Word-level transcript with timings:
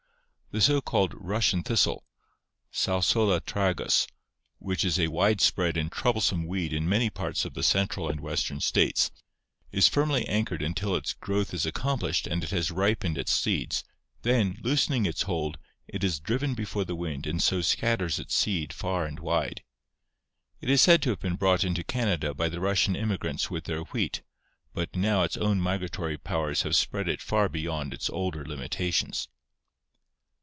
The 0.53 0.59
so 0.59 0.81
called 0.81 1.11
39» 1.11 1.13
ORGANIC 1.13 1.23
EVOLUTION 1.23 1.29
Russian 1.29 1.63
thistle 1.63 2.03
(Salsola 2.73 3.39
tragus), 3.39 4.05
which 4.59 4.83
is 4.83 4.99
a 4.99 5.07
widespread 5.07 5.77
and 5.77 5.89
trouble 5.89 6.19
some 6.19 6.45
weed 6.45 6.73
in 6.73 6.89
many 6.89 7.09
parts 7.09 7.45
of 7.45 7.53
the 7.53 7.63
central 7.63 8.09
and 8.09 8.19
western 8.19 8.59
states, 8.59 9.11
is 9.71 9.87
firmly 9.87 10.27
anchored 10.27 10.61
until 10.61 10.93
its 10.93 11.13
growth 11.13 11.53
is 11.53 11.65
accomplished 11.65 12.27
and 12.27 12.43
it 12.43 12.49
has 12.49 12.69
ripened 12.69 13.17
its 13.17 13.31
seeds, 13.33 13.85
then, 14.23 14.57
loosening 14.61 15.05
its 15.05 15.21
hold, 15.21 15.57
it 15.87 16.03
is 16.03 16.19
driven 16.19 16.53
before 16.53 16.83
the 16.83 16.95
wind 16.95 17.25
and 17.25 17.41
so 17.41 17.61
scatters 17.61 18.19
its 18.19 18.35
seed 18.35 18.73
far 18.73 19.05
and 19.05 19.21
wide. 19.21 19.63
It 20.59 20.69
is 20.69 20.81
said 20.81 21.01
to 21.03 21.11
have 21.11 21.21
been 21.21 21.37
brought 21.37 21.63
into 21.63 21.81
Canada 21.85 22.33
by 22.33 22.49
the 22.49 22.59
Russian 22.59 22.97
immigrants 22.97 23.49
with 23.49 23.63
their 23.63 23.83
wheat, 23.83 24.21
but 24.73 24.93
now 24.97 25.23
its 25.23 25.37
own 25.37 25.61
migratory 25.61 26.17
powers 26.17 26.63
have 26.63 26.75
spread 26.75 27.07
it 27.07 27.21
far 27.21 27.47
beyond 27.47 27.93
its 27.93 28.09
older 28.09 28.43
limita 28.43 28.93
tions. 28.93 29.29